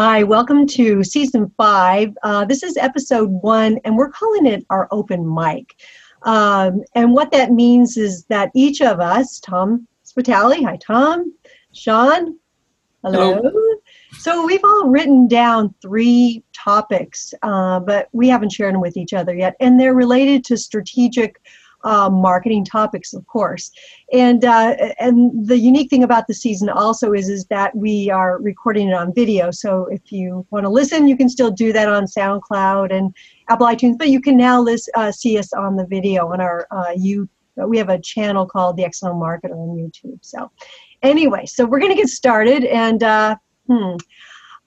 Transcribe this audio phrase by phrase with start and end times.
[0.00, 2.16] Hi, welcome to season five.
[2.22, 5.74] Uh, this is episode one, and we're calling it our open mic.
[6.22, 11.34] Um, and what that means is that each of us, Tom Spitali, hi Tom,
[11.72, 12.38] Sean,
[13.02, 13.42] hello.
[13.42, 13.50] hello.
[14.20, 19.12] So we've all written down three topics, uh, but we haven't shared them with each
[19.12, 21.40] other yet, and they're related to strategic
[21.84, 23.70] uh, marketing topics, of course.
[24.12, 28.38] And uh, and the unique thing about the season also is is that we are
[28.38, 29.50] recording it on video.
[29.50, 33.14] So if you want to listen, you can still do that on SoundCloud and
[33.48, 33.98] Apple iTunes.
[33.98, 37.28] But you can now list, uh, see us on the video on our uh, you.
[37.56, 40.18] We have a channel called the Excellent Marketer on YouTube.
[40.22, 40.48] So
[41.02, 42.64] anyway, so we're going to get started.
[42.64, 43.36] And uh,
[43.66, 43.96] hmm,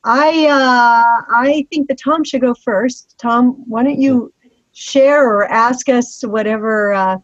[0.04, 3.16] I uh, I think that Tom should go first.
[3.18, 4.34] Tom, why don't you
[4.74, 7.18] share or ask us whatever uh,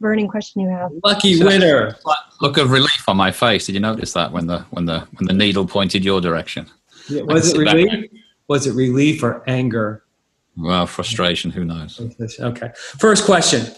[0.00, 0.90] burning question you have.
[1.04, 1.96] Lucky winner.
[2.40, 3.66] Look of relief on my face.
[3.66, 6.66] Did you notice that when the when the when the needle pointed your direction?
[7.08, 8.10] Yeah, was it relief?
[8.48, 10.04] Was it relief or anger?
[10.56, 11.50] Well, frustration.
[11.50, 12.00] Who knows?
[12.40, 12.70] Okay.
[12.74, 13.74] First question: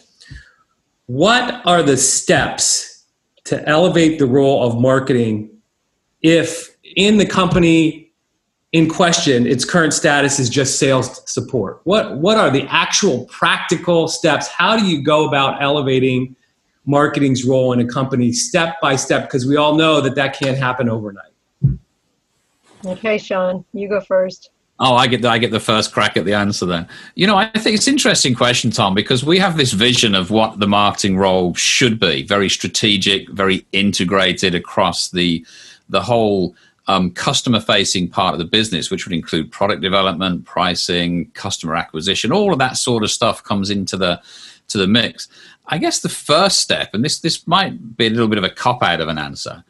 [1.06, 3.04] What are the steps
[3.44, 5.50] to elevate the role of marketing
[6.22, 8.11] if in the company
[8.72, 11.80] in question, its current status is just sales support.
[11.84, 14.48] What, what are the actual practical steps?
[14.48, 16.34] How do you go about elevating
[16.86, 19.24] marketing's role in a company step by step?
[19.24, 21.32] Because we all know that that can't happen overnight.
[22.84, 24.50] Okay, Sean, you go first.
[24.80, 26.88] Oh, I get the, I get the first crack at the answer then.
[27.14, 30.30] You know, I think it's an interesting question, Tom, because we have this vision of
[30.30, 35.46] what the marketing role should be, very strategic, very integrated across the
[35.88, 36.56] the whole
[36.88, 42.32] um, customer facing part of the business, which would include product development, pricing, customer acquisition,
[42.32, 44.20] all of that sort of stuff comes into the
[44.68, 45.28] to the mix.
[45.66, 48.50] I guess the first step, and this this might be a little bit of a
[48.50, 49.62] cop out of an answer,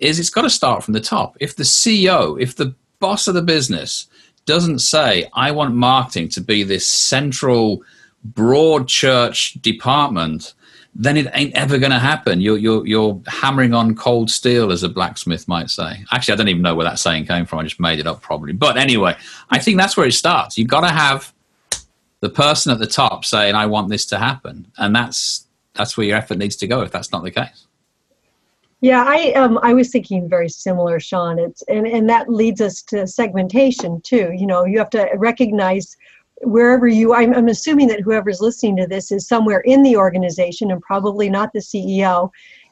[0.00, 1.36] is it's got to start from the top.
[1.40, 4.08] If the CEO, if the boss of the business
[4.46, 7.82] doesn't say, I want marketing to be this central
[8.24, 10.54] broad church department
[10.94, 12.40] then it ain't ever going to happen.
[12.40, 16.04] You're, you're, you're hammering on cold steel, as a blacksmith might say.
[16.10, 17.60] Actually, I don't even know where that saying came from.
[17.60, 18.52] I just made it up probably.
[18.52, 19.16] But anyway,
[19.50, 20.58] I think that's where it starts.
[20.58, 21.32] You've got to have
[22.20, 24.66] the person at the top saying, I want this to happen.
[24.76, 27.66] And that's, that's where your effort needs to go if that's not the case.
[28.80, 31.38] Yeah, I um I was thinking very similar, Sean.
[31.40, 34.32] It's and and that leads us to segmentation too.
[34.32, 35.96] You know, you have to recognize
[36.42, 40.70] wherever you I'm, I'm assuming that whoever's listening to this is somewhere in the organization
[40.70, 42.30] and probably not the ceo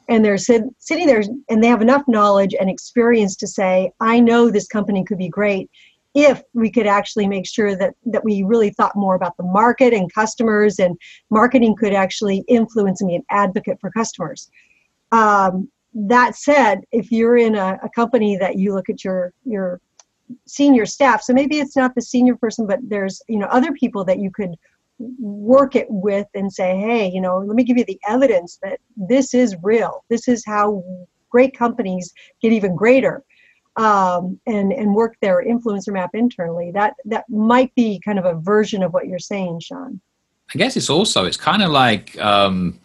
[0.09, 4.19] and they're sit, sitting there and they have enough knowledge and experience to say i
[4.19, 5.69] know this company could be great
[6.17, 9.93] if we could actually make sure that that we really thought more about the market
[9.93, 10.97] and customers and
[11.29, 14.49] marketing could actually influence and be an advocate for customers.
[15.11, 19.79] Um, that said if you're in a, a company that you look at your your
[20.45, 21.21] senior staff.
[21.21, 24.31] So maybe it's not the senior person but there's you know other people that you
[24.31, 24.55] could
[25.19, 28.79] work it with and say hey you know let me give you the evidence that
[28.95, 30.03] this is real.
[30.09, 30.83] This is how
[31.29, 33.23] great companies get even greater
[33.77, 36.71] um, and and work their influencer map internally.
[36.71, 40.01] That that might be kind of a version of what you're saying sean.
[40.53, 42.79] I guess it's also it's kind of like um,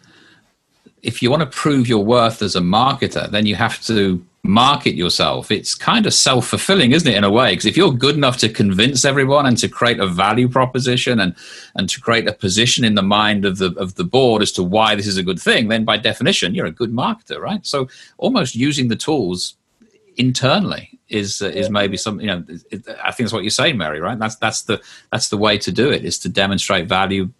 [1.01, 4.93] if you want to prove your worth as a marketer then you have to market
[4.95, 7.51] yourself, it's kind of self fulfilling, isn't it, in a way?
[7.51, 11.35] Because if you're good enough to convince everyone and to create a value proposition and,
[11.75, 14.63] and to create a position in the mind of the, of the board as to
[14.63, 17.65] why this is a good thing, then by definition, you're a good marketer, right?
[17.65, 17.87] So
[18.17, 19.55] almost using the tools
[20.17, 23.77] internally is uh, is maybe some you know it, I think that's what you're saying
[23.77, 24.79] Mary right that's that's the
[25.11, 27.31] that's the way to do it is to demonstrate value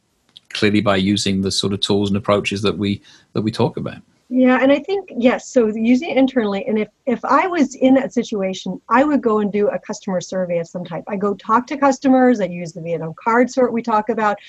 [0.50, 3.02] clearly by using the sort of tools and approaches that we
[3.34, 4.02] that we talk about
[4.36, 5.50] yeah, and I think yes.
[5.50, 9.42] So using it internally, and if if I was in that situation, I would go
[9.42, 11.04] and do a customer survey of some type.
[11.08, 12.42] I go talk to customers.
[12.42, 14.40] I use the Vietnam card sort we talk about.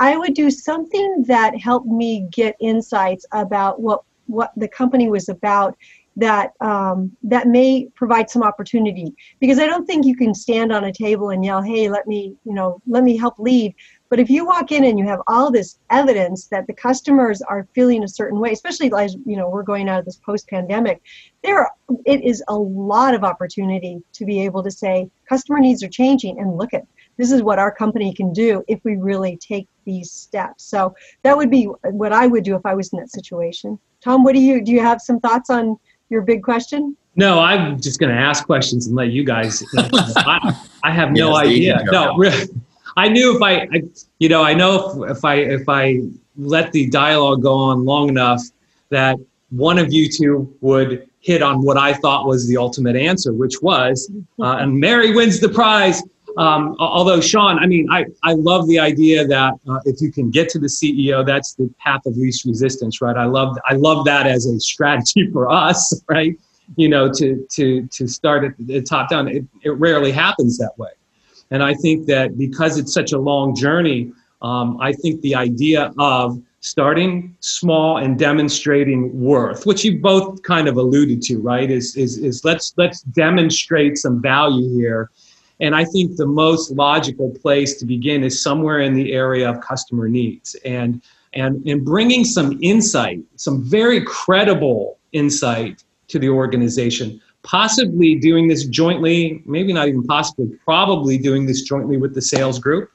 [0.00, 5.28] I would do something that helped me get insights about what what the company was
[5.28, 5.76] about
[6.16, 10.84] that um, that may provide some opportunity because I don't think you can stand on
[10.84, 13.74] a table and yell, "Hey, let me you know let me help lead."
[14.14, 17.66] But if you walk in and you have all this evidence that the customers are
[17.74, 21.02] feeling a certain way, especially as you know we're going out of this post-pandemic,
[21.42, 21.68] there
[22.06, 26.38] it is a lot of opportunity to be able to say customer needs are changing
[26.38, 30.12] and look at this is what our company can do if we really take these
[30.12, 30.62] steps.
[30.62, 30.94] So
[31.24, 33.80] that would be what I would do if I was in that situation.
[34.00, 34.70] Tom, what do you do?
[34.70, 35.76] You have some thoughts on
[36.08, 36.96] your big question?
[37.16, 39.64] No, I'm just going to ask questions and let you guys.
[39.76, 41.82] I, I have no idea.
[41.90, 42.46] No, really.
[42.96, 43.82] I knew if I, I
[44.18, 46.00] you know, I know if, if I if I
[46.36, 48.42] let the dialogue go on long enough
[48.90, 49.16] that
[49.50, 53.62] one of you two would hit on what I thought was the ultimate answer, which
[53.62, 54.10] was,
[54.40, 56.02] uh, and Mary wins the prize.
[56.36, 60.30] Um, although Sean, I mean, I, I love the idea that uh, if you can
[60.30, 63.16] get to the CEO, that's the path of least resistance, right?
[63.16, 66.36] I love I love that as a strategy for us, right?
[66.76, 69.28] You know, to to to start at the top down.
[69.28, 70.90] It, it rarely happens that way,
[71.50, 74.12] and I think that because it's such a long journey,
[74.42, 80.66] um, I think the idea of starting small and demonstrating worth, which you both kind
[80.66, 81.70] of alluded to, right?
[81.70, 85.10] Is is is let's let's demonstrate some value here.
[85.60, 89.60] And I think the most logical place to begin is somewhere in the area of
[89.60, 91.02] customer needs and
[91.34, 97.20] and and bringing some insight, some very credible insight to the organization.
[97.44, 102.58] Possibly doing this jointly, maybe not even possibly, probably doing this jointly with the sales
[102.58, 102.90] group.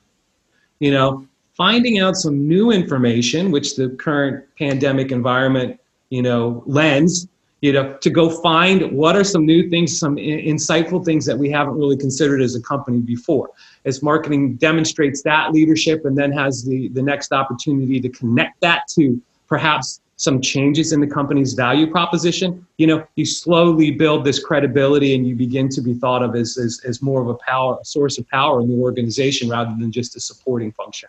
[0.80, 5.80] You know, finding out some new information, which the current pandemic environment,
[6.10, 7.28] you know, lends,
[7.62, 11.50] you know, to go find what are some new things, some insightful things that we
[11.50, 13.50] haven't really considered as a company before.
[13.86, 18.88] As marketing demonstrates that leadership and then has the, the next opportunity to connect that
[18.96, 24.44] to perhaps some changes in the company's value proposition, you know, you slowly build this
[24.44, 27.78] credibility and you begin to be thought of as, as, as more of a power,
[27.82, 31.08] a source of power in the organization rather than just a supporting function.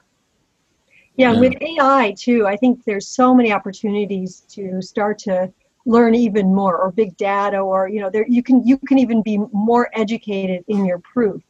[1.16, 5.52] Yeah, with AI too, I think there's so many opportunities to start to
[5.86, 9.22] learn even more, or big data, or you know, there you can you can even
[9.22, 11.42] be more educated in your proof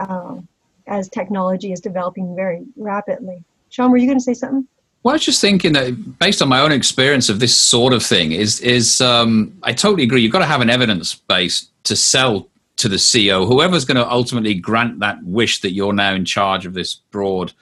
[0.00, 0.46] um,
[0.88, 3.44] as technology is developing very rapidly.
[3.68, 4.66] Sean, were you going to say something?
[5.02, 8.02] Well, I was just thinking that based on my own experience of this sort of
[8.02, 10.20] thing, is is um, I totally agree.
[10.20, 12.50] You've got to have an evidence base to sell
[12.80, 16.64] to the CEO, whoever's going to ultimately grant that wish that you're now in charge
[16.64, 17.52] of this broad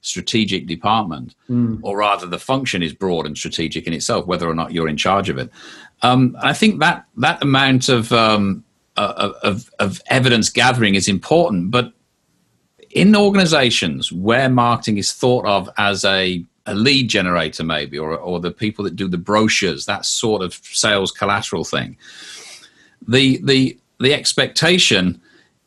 [0.00, 1.78] strategic department, mm.
[1.82, 4.96] or rather, the function is broad and strategic in itself, whether or not you're in
[4.96, 5.50] charge of it.
[6.02, 8.64] Um, I think that that amount of, um,
[8.96, 11.92] uh, of of evidence gathering is important, but
[12.90, 18.40] in organizations where marketing is thought of as a, a lead generator, maybe, or or
[18.40, 21.96] the people that do the brochures, that sort of sales collateral thing,
[23.06, 25.20] the the the expectation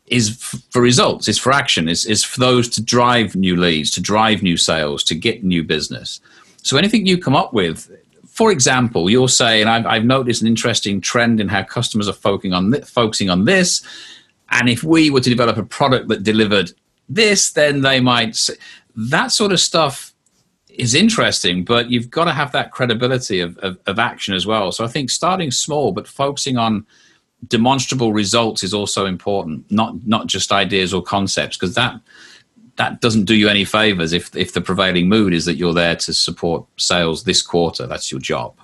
[0.07, 0.38] is
[0.71, 4.44] for results, is for action, is, is for those to drive new leads, to drive
[4.44, 6.19] new sales, to get new business.
[6.61, 7.89] So anything you come up with,
[8.27, 12.53] for example, you're saying, I've, I've noticed an interesting trend in how customers are focusing
[12.53, 13.81] on, th- focusing on this.
[14.49, 16.71] And if we were to develop a product that delivered
[17.07, 18.35] this, then they might.
[18.35, 18.56] Say,
[18.95, 20.12] that sort of stuff
[20.73, 24.71] is interesting, but you've got to have that credibility of, of, of action as well.
[24.71, 26.85] So I think starting small, but focusing on
[27.47, 31.99] demonstrable results is also important, not not just ideas or concepts, because that
[32.77, 35.95] that doesn't do you any favors if if the prevailing mood is that you're there
[35.95, 37.85] to support sales this quarter.
[37.85, 38.55] That's your job.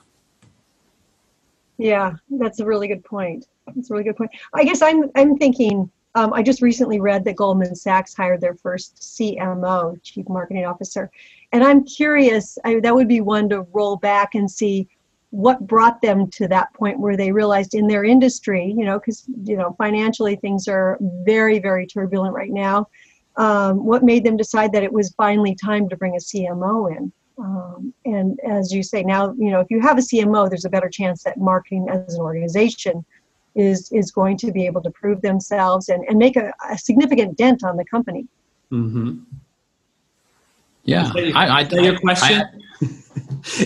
[1.78, 3.48] Yeah, that's a really good point.
[3.68, 4.32] That's a really good point.
[4.54, 5.92] I guess I'm I'm thinking.
[6.16, 11.12] Um, I just recently read that Goldman Sachs hired their first CMO, Chief Marketing Officer,
[11.52, 12.58] and I'm curious.
[12.64, 14.88] I, that would be one to roll back and see
[15.32, 19.26] what brought them to that point where they realized in their industry, you know, because,
[19.44, 22.88] you know, financially things are very, very turbulent right now.
[23.36, 27.12] Um, what made them decide that it was finally time to bring a CMO in?
[27.38, 30.70] Um, and as you say now, you know, if you have a CMO, there's a
[30.70, 33.06] better chance that marketing as an organization
[33.56, 37.38] is is going to be able to prove themselves and, and make a, a significant
[37.38, 38.28] dent on the company.
[38.72, 39.20] Mm-hmm.
[40.84, 42.42] Yeah, is that your, I, I, is that your question?
[42.42, 42.60] I,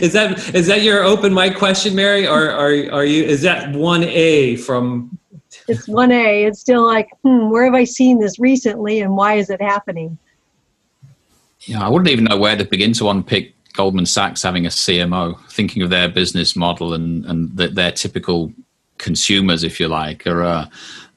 [0.02, 3.24] is that is that your open mic question, Mary, or are are you?
[3.24, 5.18] Is that one A from?
[5.68, 6.46] It's one A.
[6.46, 10.18] It's still like, hmm, where have I seen this recently, and why is it happening?
[11.62, 15.40] Yeah, I wouldn't even know where to begin to unpick Goldman Sachs having a CMO,
[15.50, 18.52] thinking of their business model and and the, their typical
[18.98, 20.66] consumers, if you like, or uh,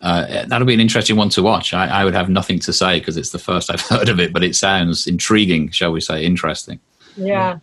[0.01, 1.73] uh, that'll be an interesting one to watch.
[1.73, 4.33] I, I would have nothing to say because it's the first I've heard of it,
[4.33, 6.81] but it sounds intriguing, shall we say, interesting.
[7.17, 7.59] Yeah.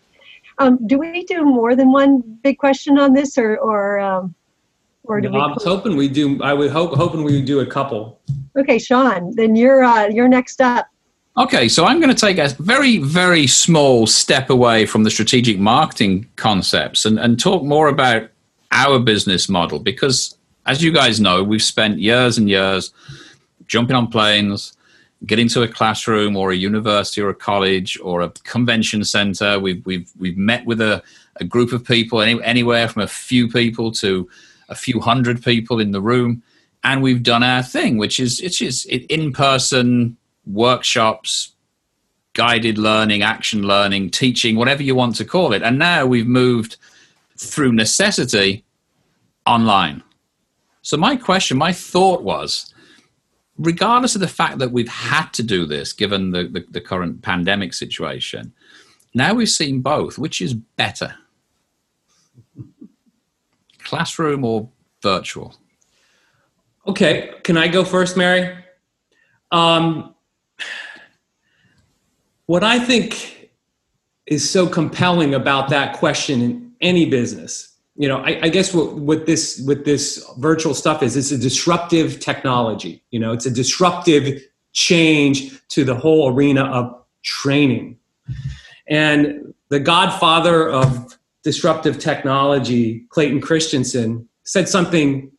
[0.59, 4.35] Um, do we do more than one big question on this, or or um,
[5.03, 5.41] or do no, we?
[5.41, 6.41] I was hoping we do.
[6.43, 8.19] I would hope hoping we would do a couple.
[8.55, 9.35] Okay, Sean.
[9.35, 10.87] Then you're uh, you're next up.
[11.35, 15.57] Okay, so I'm going to take a very, very small step away from the strategic
[15.57, 18.29] marketing concepts and, and talk more about
[18.71, 22.93] our business model because, as you guys know, we've spent years and years
[23.67, 24.73] jumping on planes,
[25.25, 29.59] getting to a classroom or a university or a college or a convention center.
[29.59, 31.03] We've we've we've met with a,
[31.37, 34.29] a group of people, any, anywhere from a few people to
[34.69, 36.43] a few hundred people in the room,
[36.83, 41.53] and we've done our thing, which is it's just in person workshops,
[42.33, 45.61] guided learning, action learning, teaching, whatever you want to call it.
[45.61, 46.77] And now we've moved
[47.37, 48.63] through necessity
[49.45, 50.03] online.
[50.83, 52.71] So my question, my thought was,
[53.57, 57.21] regardless of the fact that we've had to do this, given the, the, the current
[57.21, 58.53] pandemic situation,
[59.13, 60.17] now we've seen both.
[60.17, 61.15] Which is better?
[63.83, 64.69] Classroom or
[65.01, 65.55] virtual?
[66.85, 68.57] Okay, can I go first, Mary?
[69.51, 70.13] Um,
[72.45, 73.51] what I think
[74.25, 78.93] is so compelling about that question in any business, you know, I, I guess what,
[78.93, 83.03] what this what this virtual stuff is, it's a disruptive technology.
[83.11, 84.41] You know, it's a disruptive
[84.73, 87.97] change to the whole arena of training.
[88.87, 95.31] And the godfather of disruptive technology, Clayton Christensen, said something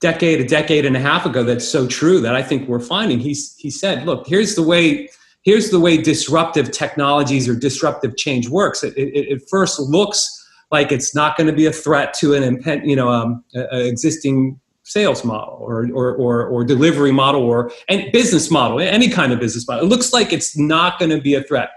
[0.00, 3.18] decade, a decade and a half ago that's so true that I think we're finding.
[3.18, 5.08] He's, he said, look, here's the way
[5.42, 8.82] here's the way disruptive technologies or disruptive change works.
[8.84, 10.37] It, it, it first looks
[10.70, 13.86] like it's not going to be a threat to an you know um, a, a
[13.86, 19.34] existing sales model or, or, or, or, delivery model or any business model, any kind
[19.34, 19.84] of business model.
[19.84, 21.68] It looks like it's not going to be a threat.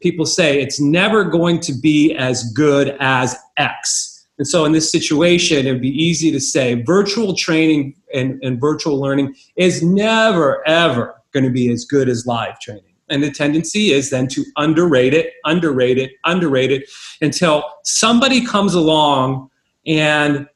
[0.00, 4.90] People say it's never going to be as good as X and so in this
[4.90, 10.66] situation, it would be easy to say virtual training and, and virtual learning is never,
[10.68, 12.85] ever going to be as good as live training.
[13.08, 16.88] And the tendency is then to underrate it, underrate it, underrate it
[17.20, 19.50] until somebody comes along
[19.86, 20.48] and,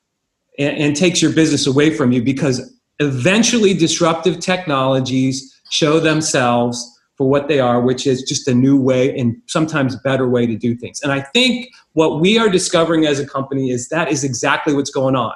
[0.58, 7.28] and, and takes your business away from you because eventually disruptive technologies show themselves for
[7.28, 10.74] what they are, which is just a new way and sometimes better way to do
[10.74, 11.02] things.
[11.02, 14.90] And I think what we are discovering as a company is that is exactly what's
[14.90, 15.34] going on.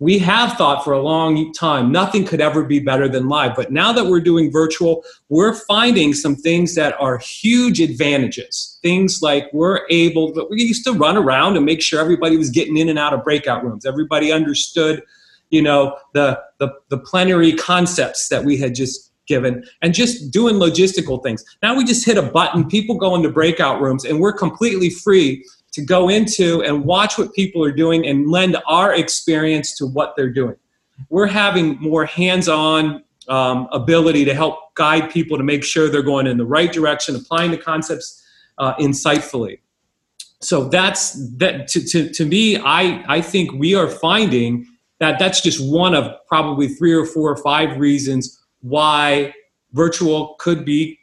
[0.00, 3.70] We have thought for a long time nothing could ever be better than live, but
[3.70, 8.78] now that we're doing virtual, we're finding some things that are huge advantages.
[8.82, 12.50] Things like we're able, but we used to run around and make sure everybody was
[12.50, 13.86] getting in and out of breakout rooms.
[13.86, 15.02] Everybody understood,
[15.50, 20.56] you know, the the, the plenary concepts that we had just given and just doing
[20.56, 21.44] logistical things.
[21.62, 25.44] Now we just hit a button, people go into breakout rooms, and we're completely free
[25.74, 30.14] to go into and watch what people are doing and lend our experience to what
[30.16, 30.56] they're doing.
[31.08, 36.02] We're having more hands on um, ability to help guide people to make sure they're
[36.02, 38.24] going in the right direction, applying the concepts
[38.58, 39.58] uh, insightfully.
[40.40, 44.66] So that's that to, to, to me, I, I think we are finding
[45.00, 49.34] that that's just one of probably three or four or five reasons why
[49.72, 50.98] virtual could be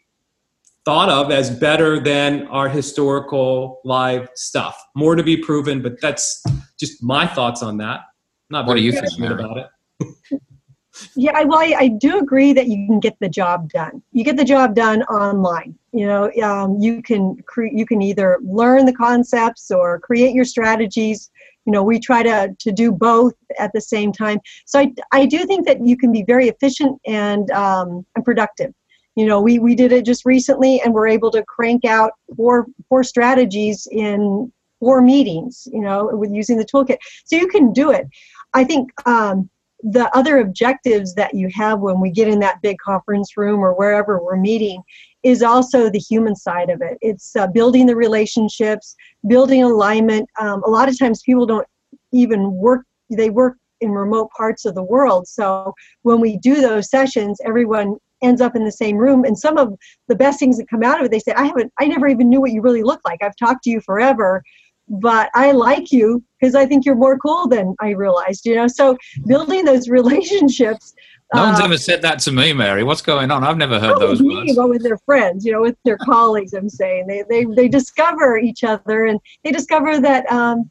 [0.85, 4.81] thought of as better than our historical live stuff.
[4.95, 6.43] More to be proven, but that's
[6.79, 8.01] just my thoughts on that.
[8.49, 10.41] Not what do you think about it?
[11.15, 14.01] yeah, well, I, I, do agree that you can get the job done.
[14.11, 15.75] You get the job done online.
[15.93, 20.45] You know, um, you can cre- you can either learn the concepts or create your
[20.45, 21.29] strategies
[21.65, 25.25] you know we try to to do both at the same time so i i
[25.25, 28.73] do think that you can be very efficient and um, and productive
[29.15, 32.67] you know we we did it just recently and we're able to crank out four
[32.89, 37.91] four strategies in four meetings you know with using the toolkit so you can do
[37.91, 38.07] it
[38.53, 39.49] i think um,
[39.83, 43.73] the other objectives that you have when we get in that big conference room or
[43.73, 44.81] wherever we're meeting
[45.23, 46.97] is also the human side of it.
[47.01, 48.95] It's uh, building the relationships,
[49.27, 50.29] building alignment.
[50.39, 51.67] Um, a lot of times people don't
[52.11, 55.27] even work, they work in remote parts of the world.
[55.27, 59.25] So when we do those sessions, everyone ends up in the same room.
[59.25, 61.71] And some of the best things that come out of it, they say, I haven't,
[61.79, 63.19] I never even knew what you really look like.
[63.23, 64.43] I've talked to you forever,
[64.87, 68.67] but I like you because I think you're more cool than I realized, you know?
[68.67, 70.93] So building those relationships
[71.33, 72.83] no one's uh, ever said that to me, Mary.
[72.83, 73.43] What's going on?
[73.43, 74.55] I've never heard those me, words.
[74.55, 78.37] But with their friends, you know, with their colleagues, I'm saying they they they discover
[78.37, 80.69] each other and they discover that um,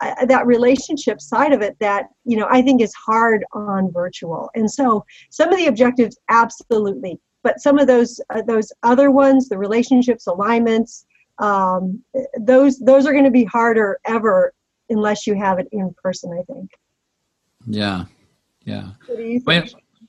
[0.00, 4.50] uh, that relationship side of it that you know I think is hard on virtual.
[4.54, 9.48] And so some of the objectives, absolutely, but some of those uh, those other ones,
[9.48, 11.06] the relationships, alignments,
[11.38, 12.02] um,
[12.40, 14.52] those those are going to be harder ever
[14.90, 16.32] unless you have it in person.
[16.32, 16.70] I think.
[17.66, 18.04] Yeah,
[18.64, 18.90] yeah.
[19.06, 19.64] What do you Well,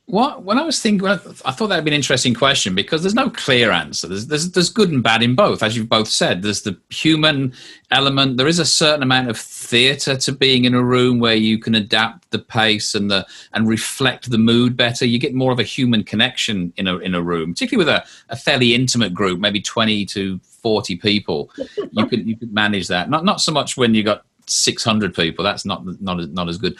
[0.07, 3.29] what when I was thinking, I thought that'd be an interesting question because there's no
[3.31, 4.07] clear answer.
[4.07, 6.43] There's, there's there's good and bad in both, as you've both said.
[6.43, 7.53] There's the human
[7.89, 8.37] element.
[8.37, 11.73] There is a certain amount of theatre to being in a room where you can
[11.73, 15.07] adapt the pace and the and reflect the mood better.
[15.07, 18.05] You get more of a human connection in a in a room, particularly with a,
[18.29, 21.49] a fairly intimate group, maybe twenty to forty people.
[21.91, 23.09] You could you could manage that.
[23.09, 25.43] Not not so much when you got six hundred people.
[25.43, 26.77] That's not not not as good.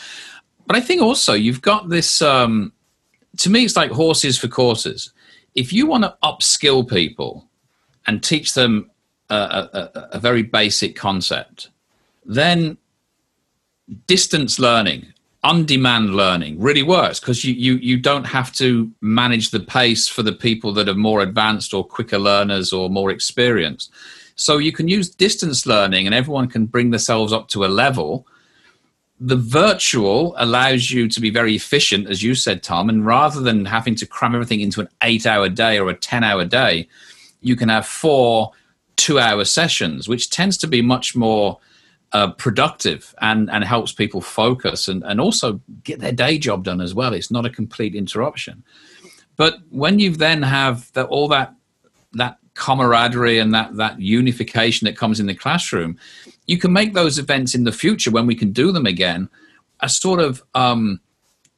[0.68, 2.22] But I think also you've got this.
[2.22, 2.72] Um,
[3.38, 5.12] to me, it's like horses for courses.
[5.56, 7.48] If you want to upskill people
[8.08, 8.90] and teach them
[9.30, 11.70] a, a, a very basic concept,
[12.26, 12.78] then
[14.08, 15.14] distance learning,
[15.46, 20.08] on demand learning really works because you, you, you don't have to manage the pace
[20.08, 23.92] for the people that are more advanced or quicker learners or more experienced.
[24.36, 28.26] So you can use distance learning and everyone can bring themselves up to a level.
[29.20, 33.66] The virtual allows you to be very efficient, as you said, Tom, and rather than
[33.66, 36.88] having to cram everything into an eight hour day or a 10 hour day,
[37.42, 38.52] you can have four
[38.96, 41.60] two hour sessions, which tends to be much more
[42.14, 46.82] uh, productive and, and helps people focus and, and also get their day job done
[46.82, 47.14] as well.
[47.14, 48.64] It's not a complete interruption.
[49.36, 51.54] But when you then have that, all that
[52.14, 55.98] that camaraderie and that that unification that comes in the classroom,
[56.48, 59.30] you can make those events in the future when we can do them again
[59.82, 61.00] a sort of um,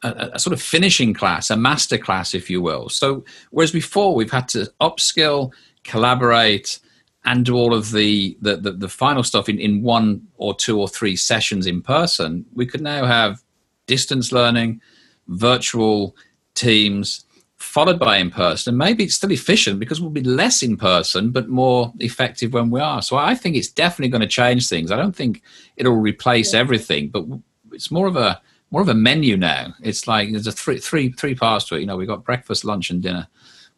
[0.04, 2.90] a, a, sort of finishing class, a master class, if you will.
[2.90, 5.52] So whereas before we've had to upskill,
[5.84, 6.80] collaborate,
[7.26, 10.80] and do all of the, the, the, the, final stuff in, in one or two
[10.80, 13.44] or three sessions in person, we could now have
[13.86, 14.80] distance learning,
[15.28, 16.16] virtual
[16.54, 17.26] teams,
[17.58, 18.72] followed by in person.
[18.72, 22.70] And maybe it's still efficient because we'll be less in person, but more effective when
[22.70, 23.02] we are.
[23.02, 24.92] So I think it's definitely going to change things.
[24.92, 25.42] I don't think
[25.76, 26.60] it'll replace yeah.
[26.60, 27.26] everything, but
[27.72, 29.74] it's more of a more of a menu now.
[29.82, 31.82] It's like there's a three three three parts to it.
[31.82, 33.28] You know, we've got breakfast, lunch, and dinner.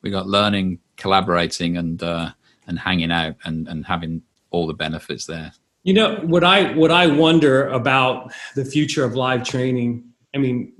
[0.01, 2.31] We got learning, collaborating, and uh,
[2.67, 5.51] and hanging out and, and having all the benefits there.
[5.83, 10.03] You know what I what I wonder about the future of live training.
[10.36, 10.74] I mean,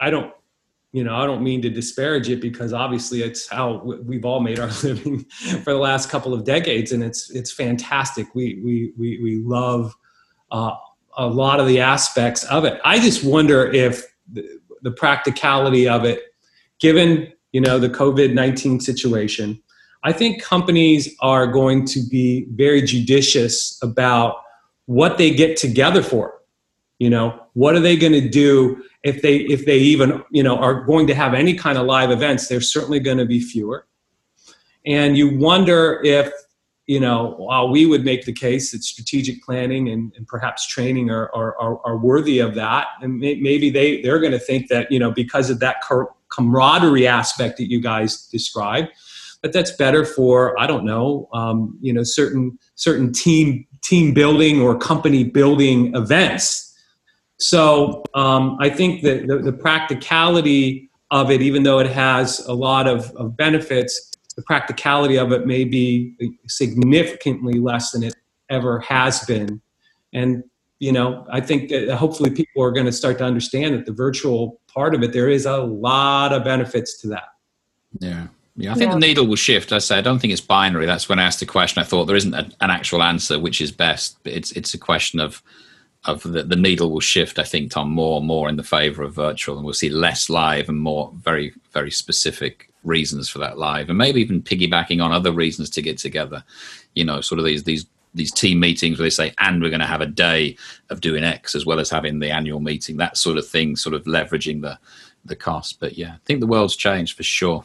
[0.00, 0.32] I don't
[0.94, 4.60] you know I don't mean to disparage it because obviously it's how we've all made
[4.60, 5.24] our living
[5.64, 8.32] for the last couple of decades, and it's it's fantastic.
[8.32, 9.92] We we we we love
[10.52, 10.76] uh,
[11.16, 12.80] a lot of the aspects of it.
[12.84, 14.48] I just wonder if the,
[14.82, 16.22] the practicality of it,
[16.78, 19.60] given you know the COVID nineteen situation,
[20.04, 24.36] I think companies are going to be very judicious about
[24.86, 26.40] what they get together for.
[27.00, 30.56] You know, what are they going to do if they if they even you know
[30.56, 32.48] are going to have any kind of live events?
[32.48, 33.86] There's certainly going to be fewer,
[34.84, 36.32] and you wonder if
[36.86, 41.10] you know while we would make the case that strategic planning and, and perhaps training
[41.10, 44.68] are, are, are, are worthy of that, and may, maybe they they're going to think
[44.68, 45.76] that you know because of that
[46.28, 48.88] camaraderie aspect that you guys described
[49.44, 54.62] but that's better for I don't know, um, you know, certain certain team team building
[54.62, 56.73] or company building events.
[57.38, 62.54] So um, I think that the, the, practicality of it, even though it has a
[62.54, 66.14] lot of, of benefits, the practicality of it may be
[66.46, 68.14] significantly less than it
[68.50, 69.60] ever has been.
[70.12, 70.44] And
[70.78, 73.92] you know, I think that hopefully people are going to start to understand that the
[73.92, 77.28] virtual part of it, there is a lot of benefits to that.
[78.00, 78.26] Yeah.
[78.56, 78.94] Yeah, I think yeah.
[78.94, 79.72] the needle will shift.
[79.72, 80.86] I say I don't think it's binary.
[80.86, 81.80] That's when I asked the question.
[81.80, 84.78] I thought there isn't a, an actual answer which is best, but it's it's a
[84.78, 85.42] question of
[86.06, 87.38] of the, the needle will shift.
[87.38, 90.28] I think Tom more and more in the favour of virtual, and we'll see less
[90.28, 95.12] live and more very very specific reasons for that live, and maybe even piggybacking on
[95.12, 96.44] other reasons to get together.
[96.94, 99.80] You know, sort of these these these team meetings where they say, and we're going
[99.80, 100.56] to have a day
[100.90, 102.96] of doing X as well as having the annual meeting.
[102.96, 104.78] That sort of thing, sort of leveraging the
[105.24, 105.80] the cost.
[105.80, 107.64] But yeah, I think the world's changed for sure.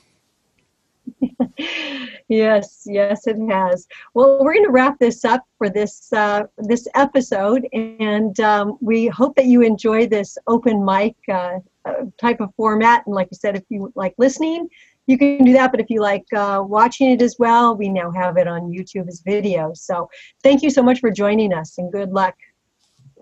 [2.29, 3.87] yes, yes, it has.
[4.13, 9.07] Well, we're going to wrap this up for this uh, this episode, and um, we
[9.07, 13.03] hope that you enjoy this open mic uh, uh, type of format.
[13.05, 14.69] And like I said, if you like listening,
[15.07, 15.71] you can do that.
[15.71, 19.07] But if you like uh, watching it as well, we now have it on YouTube
[19.07, 19.73] as video.
[19.73, 20.09] So
[20.43, 22.35] thank you so much for joining us, and good luck.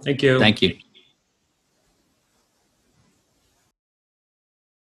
[0.03, 0.39] Thank you.
[0.39, 0.77] Thank you.